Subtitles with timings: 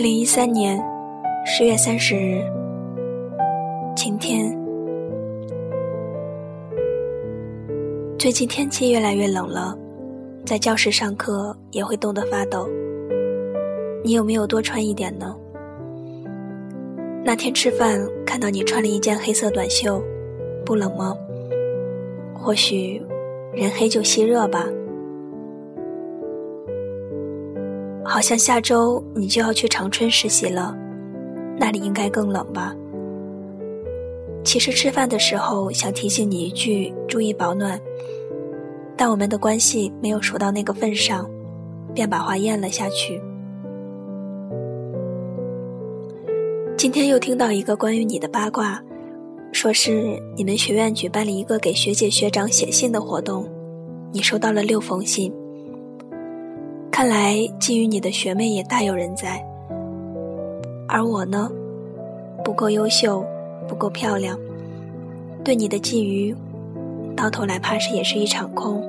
[0.00, 0.82] 二零一三年
[1.44, 2.42] 十月三十日，
[3.94, 4.50] 晴天。
[8.18, 9.76] 最近天气越来越冷了，
[10.46, 12.66] 在教室上课也会冻得发抖。
[14.02, 15.36] 你有没有多穿一点呢？
[17.22, 20.02] 那天吃饭看到你穿了一件黑色短袖，
[20.64, 21.14] 不冷吗？
[22.34, 23.02] 或许
[23.52, 24.66] 人黑就吸热吧。
[28.10, 30.76] 好像下周你就要去长春实习了，
[31.56, 32.74] 那里应该更冷吧？
[34.42, 37.80] 其实吃饭的时候想提醒你一句，注意保暖，
[38.96, 41.30] 但我们的关系没有熟到那个份上，
[41.94, 43.22] 便把话咽了下去。
[46.76, 48.82] 今天又听到一个关于你的八卦，
[49.52, 53.48] 说是你们学院举办了一个给学姐学长写信的活动，
[54.12, 55.32] 你收到了六封信。
[57.00, 59.42] 看来觊觎你的学妹也大有人在，
[60.86, 61.50] 而我呢，
[62.44, 63.24] 不够优秀，
[63.66, 64.38] 不够漂亮，
[65.42, 66.36] 对你的觊觎，
[67.16, 68.82] 到头来怕是也是一场空。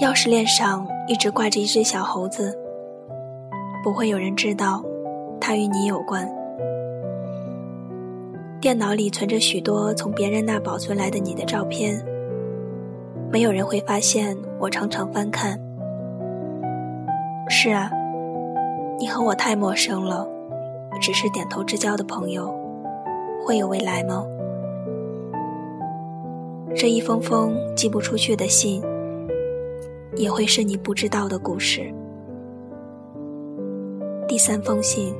[0.00, 2.58] 钥匙链上一直挂着一只小猴子，
[3.84, 4.82] 不会有人知道，
[5.38, 6.26] 它与你有关。
[8.58, 12.02] 电脑里存着许多从别人那保存来的你的照片。
[13.32, 15.58] 没有人会发现，我常常翻看。
[17.48, 17.90] 是啊，
[18.98, 20.28] 你和我太陌生了，
[21.00, 22.54] 只是点头之交的朋友，
[23.42, 24.22] 会有未来吗？
[26.76, 28.82] 这一封封寄不出去的信，
[30.14, 31.90] 也会是你不知道的故事。
[34.28, 35.14] 第三封信。